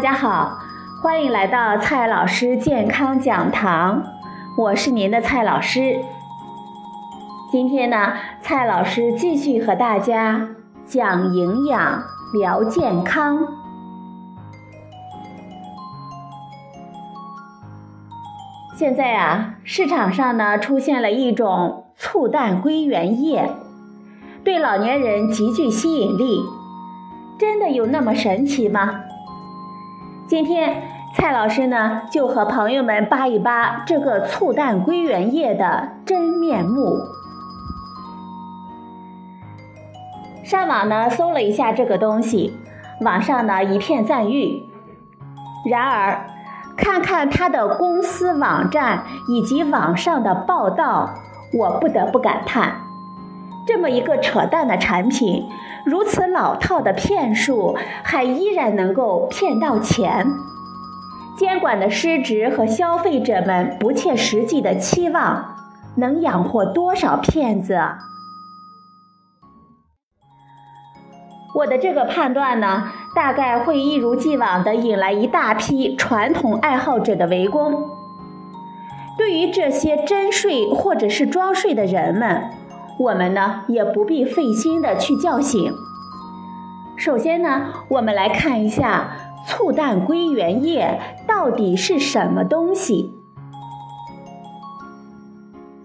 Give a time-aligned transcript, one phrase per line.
[0.00, 0.58] 家好
[1.02, 4.02] 欢迎来到蔡老师健康讲堂，
[4.56, 5.94] 我是您的蔡老师。
[7.52, 10.48] 今天呢，蔡老师继续和大家
[10.86, 12.02] 讲营养、
[12.32, 13.46] 聊健康。
[18.74, 23.50] 现在啊，市场上呢出现了一种醋蛋归元液，
[24.42, 26.40] 对老年人极具吸引力。
[27.38, 29.02] 真的有那么神奇吗？
[30.30, 37.00] 今天蔡老师呢就和朋友们扒一扒这个醋蛋归元液的真面目。
[40.44, 42.56] 上网呢搜了一下这个东西，
[43.00, 44.62] 网上呢一片赞誉。
[45.68, 46.24] 然而，
[46.76, 51.10] 看看它的公司网站以及网上的报道，
[51.52, 52.76] 我不得不感叹：
[53.72, 55.48] 这么一个扯淡的产品，
[55.84, 60.26] 如此老套的骗术，还依然能够骗到钱。
[61.38, 65.54] 监管的失职和消费者们不切实际的期望，
[65.94, 67.78] 能养活多少骗子？
[71.54, 77.88] 我的这个判断呢，大概会一如既往的引来一大批传统爱好者的围攻。
[79.16, 82.50] 对于这些真睡或者是装睡的人们，
[83.00, 85.72] 我们呢也不必费心的去叫醒。
[86.96, 93.14] 首先呢，我们来看一下醋蛋归元液到底是什么东西。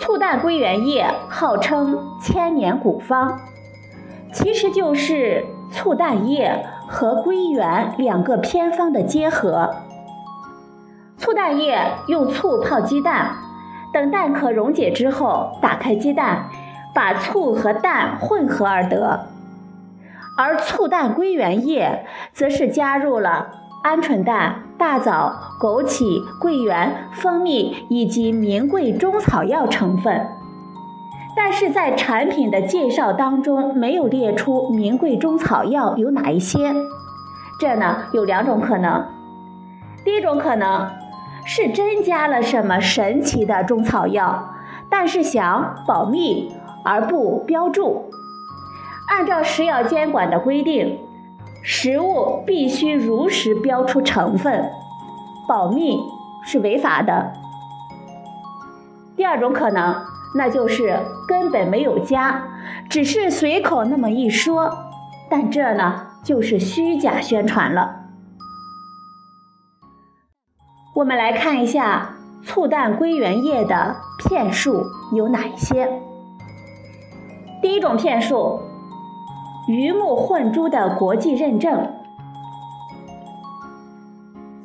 [0.00, 3.38] 醋蛋归元液号称千年古方。
[4.32, 9.76] 其实就是醋蛋液和归元两个偏方的结合。
[11.16, 13.36] 醋蛋液用醋泡鸡蛋，
[13.92, 16.50] 等蛋壳溶解之后，打开鸡蛋，
[16.96, 19.26] 把醋和蛋混合而得。
[20.38, 23.48] 而醋蛋归元液则是加入了
[23.84, 30.26] 鹌鹑蛋、大枣、枸杞、桂圆、蜂蜜以及名贵中草药成分。
[31.36, 36.74] 但是在产品的介绍当中没有列出名贵中草药有哪一些，
[37.60, 39.04] 这呢有两种可能。
[40.02, 40.88] 第一种可能
[41.44, 44.54] 是真加了什么神奇的中草药，
[44.88, 46.52] 但是想保密
[46.86, 48.08] 而不标注。
[49.08, 50.98] 按照食药监管的规定，
[51.62, 54.70] 食物必须如实标出成分，
[55.48, 55.98] 保密
[56.46, 57.32] 是违法的。
[59.16, 59.94] 第二种可能。
[60.34, 62.44] 那就是根本没有加，
[62.90, 64.76] 只是随口那么一说，
[65.30, 68.02] 但这呢就是虚假宣传了。
[70.96, 76.02] 我们来看一下醋蛋归元液的骗术有哪一些。
[77.66, 78.60] 第一种骗术，
[79.66, 81.90] 鱼目混珠的国际认证，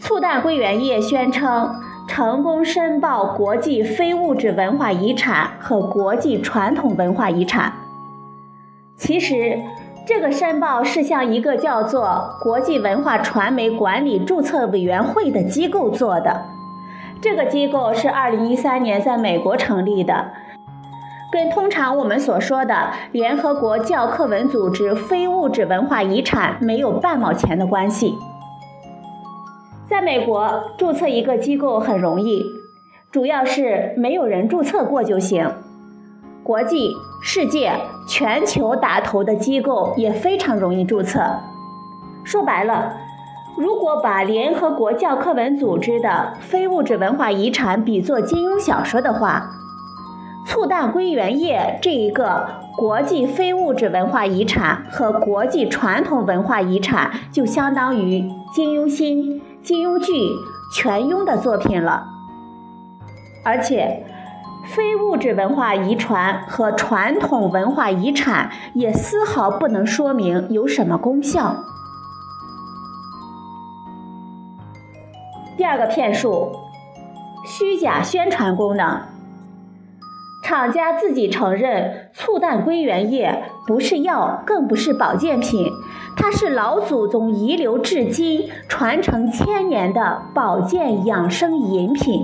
[0.00, 1.76] 醋蛋归元液宣称。
[2.08, 7.72] 成功申报国际非物质文化遗产和国际传统文化遗产。
[8.96, 9.60] 其实，
[10.04, 16.46] 这个申报是向一个叫做国际文化传媒管理注册委员会的机构做的。
[17.20, 20.32] 这个机构是2013年在美国成立的，
[21.30, 28.14] 跟通常我们所说的联合国教科文组织非物质文化遗产没有半毛钱的关系。
[29.86, 32.44] 在美国注册一个机构很容易，
[33.10, 35.50] 主要是没有人注册过就行。
[36.42, 37.72] 国际、世界、
[38.08, 41.20] 全球打头的机构也非常容易注册。
[42.24, 42.94] 说白了，
[43.58, 49.50] 如果把联合国教科文组织的非物质文化遗产比作金庸小说的话，
[50.48, 59.42] 醋蛋归元液这一个国际非物质文化遗产和国际传统文化遗产，就相当于金庸新。
[59.62, 60.14] 金庸剧
[60.72, 62.06] 全庸的作品了，
[63.44, 64.06] 而且
[64.64, 71.56] 非物质文化遗传和传统文化遗产也丝毫不能说明有什么功效。
[75.58, 76.52] 第二个骗术，
[77.44, 79.17] 虚假宣传功能。
[80.48, 85.70] 厂家自己承认，醋蛋归元液不是药，更不是保健品，
[86.16, 92.22] 它是老祖宗遗留至今、传承千年的保健养生饮品。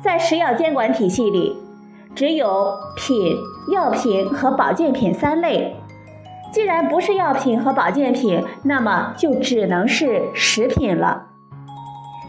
[0.00, 1.56] 在食药监管体系里，
[2.14, 3.36] 只有品、
[3.72, 5.74] 药品和保健品三类。
[6.52, 11.31] 既然不是药品和保健品，那么就只能是食品了。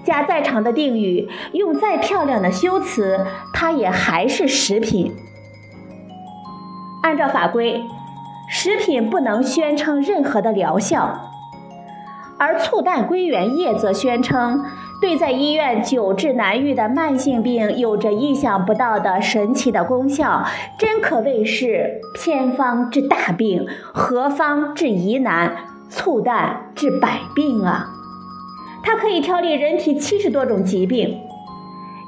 [0.03, 5.13] 加再长的定语，用再漂亮的修辞，它也还是食品。
[7.03, 7.81] 按照法规，
[8.49, 11.31] 食品不能宣称任何的疗效，
[12.37, 14.65] 而醋蛋归元液则宣称
[15.01, 20.45] 对在医院久治难愈的慢性病有着意想不到的神奇的功效，
[20.77, 25.53] 真可谓是偏方治大病，何方治疑难，
[25.89, 27.89] 醋蛋治百病啊！
[28.83, 31.19] 它可以调理人体七十多种疾病。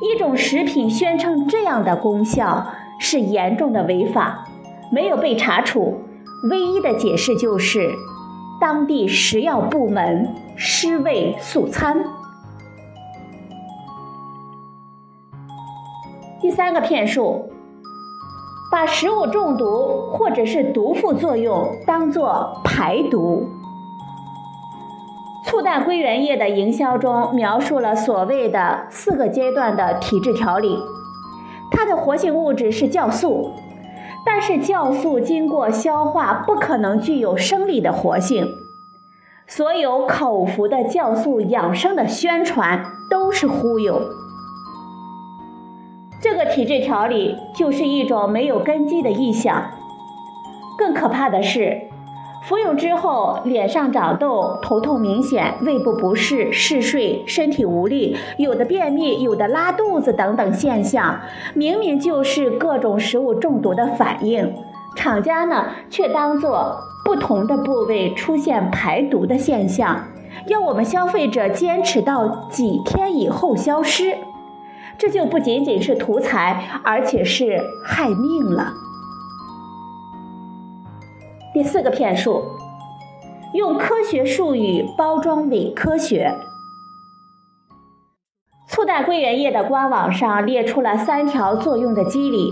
[0.01, 2.67] 一种食品宣称这样的功效
[2.99, 4.45] 是严重的违法，
[4.91, 6.01] 没有被查处，
[6.51, 7.89] 唯一的解释就是。
[8.57, 12.05] 当地食药部门尸位素餐。
[16.41, 17.49] 第三个骗术，
[18.71, 23.49] 把食物中毒或者是毒副作用当作排毒。
[25.65, 30.77] 在归元液的营销中描述了所谓的四个阶段的体质调理，
[31.71, 33.51] 它的活性物质是酵素。
[34.23, 38.47] 但是酵素经过消化不可能具有生理的活性，
[39.47, 43.99] 所有口服的酵素养生的宣传都是忽悠。
[46.21, 49.71] 这个体质调理就是一种没有根基的臆想。
[50.77, 51.89] 更可怕的是。
[52.47, 61.21] 服用之后，脸上长痘、头痛明显、胃部不适、嗜睡、身体无力，有的便秘，有的拉肚子等等现象，
[61.55, 64.53] 明明就是各种食物中毒的反应，
[64.95, 70.03] 厂家呢却当做不同的部位出现排毒的现象，
[70.45, 74.15] 要我们消费者坚持到几天以后消失，
[74.99, 78.71] 这就不仅仅是图财，而且是害命了。
[81.55, 82.43] 第四个骗术，
[83.53, 86.35] 用科学术语包装伪科学。
[88.67, 92.51] 醋氮归元液的官网上列出了三条作用的机理，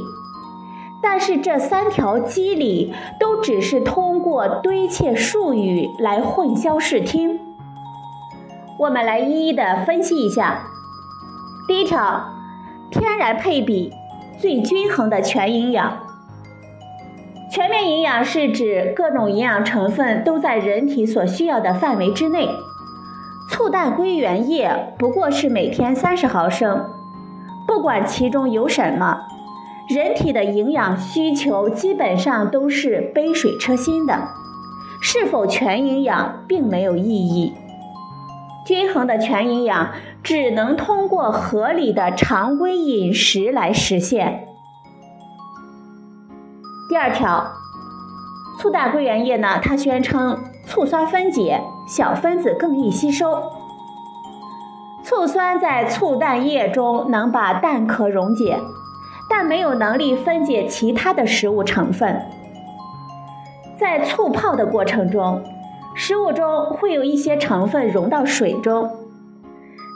[1.02, 7.38] 但是这三条机理都只是通过堆砌术语来混淆视听。
[8.80, 10.64] 我们来一一的分析一下。
[11.68, 12.24] 第一条，
[12.90, 13.92] 天然配比，
[14.40, 16.00] 最均衡的全营养。
[17.54, 22.50] 全面营养是指各种营养成分都在人体所需要的范围之内。
[23.48, 26.84] 醋蛋归元液不过是每天三十毫升，
[27.68, 29.20] 不管其中有什么，
[29.88, 34.18] 人体的营养需求基本上都是杯水车薪的，
[35.00, 37.54] 是否全营养并没有意义。
[38.66, 39.92] 均衡的全营养
[40.24, 44.48] 只能通过合理的常规饮食来实现。
[46.94, 47.44] 第二条，
[48.60, 49.58] 醋氮归元液呢？
[49.64, 50.38] 它宣称
[50.68, 53.36] 醋酸分解，小分子更易吸收。
[55.04, 58.60] 醋酸在醋蛋液中能把蛋壳溶解，
[59.28, 62.22] 但没有能力分解其他的食物成分。
[63.76, 65.42] 在醋泡的过程中，
[65.96, 68.88] 食物中会有一些成分溶到水中，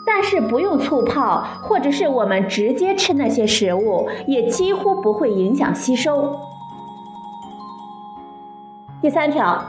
[0.03, 6.35] 但是不用醋泡，或者是我们直接吃那些食物，也几乎不会影响吸收。
[9.07, 9.63] 第三条，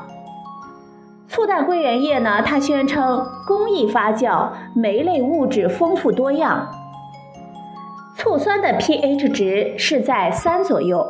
[1.28, 2.42] 醋蛋归元液呢？
[2.42, 6.66] 它宣称工艺发酵，酶类物质丰富多样。
[8.16, 11.06] 醋酸的 pH 值是在三左右，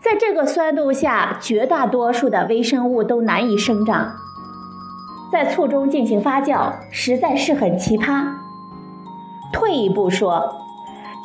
[0.00, 4.12] 在这个酸度下，绝大多数的微生物都难以生长。
[5.32, 8.28] 在醋中进行发酵，实在是很奇葩。
[9.52, 10.54] 退一步说，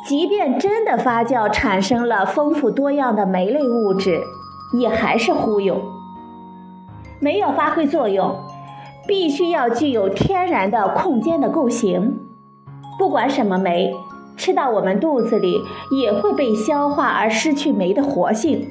[0.04, 4.20] 即便真的发酵产生了丰富多样的酶类物质，
[4.72, 5.80] 也还是忽悠。
[7.18, 8.36] 没有发挥作用，
[9.06, 12.18] 必须要具有天然的空间的构型。
[12.98, 13.94] 不管什么酶，
[14.36, 18.68] 吃到我们肚子里也会被消化而失去酶的活性。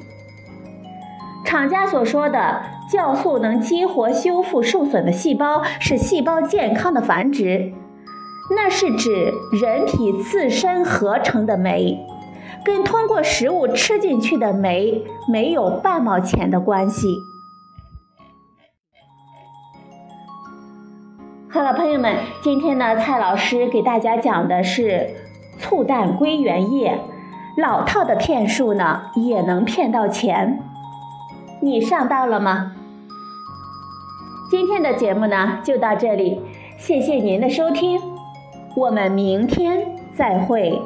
[1.44, 7.72] 厂家所说的酵素能激活修复受损的细胞，使细胞健康的繁殖，
[8.54, 11.98] 那是指人体自身合成的酶，
[12.64, 17.16] 跟通过食物吃进去的酶没有半毛钱的关系。
[21.56, 25.08] 好了，朋友们，今天呢，蔡老师给大家讲的是
[25.58, 27.00] 醋蛋归元液，
[27.56, 30.62] 老套的骗术呢也能骗到钱，
[31.62, 32.72] 你上当了吗？
[34.50, 36.42] 今天的节目呢就到这里，
[36.76, 38.02] 谢谢您的收听，
[38.76, 40.78] 我们明天再会。